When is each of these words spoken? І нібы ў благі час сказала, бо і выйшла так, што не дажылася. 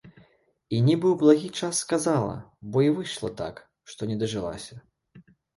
І 0.77 0.79
нібы 0.87 1.07
ў 1.09 1.15
благі 1.23 1.49
час 1.59 1.81
сказала, 1.85 2.33
бо 2.73 2.77
і 2.89 2.91
выйшла 2.97 3.29
так, 3.43 3.63
што 3.93 4.11
не 4.15 4.21
дажылася. 4.25 4.73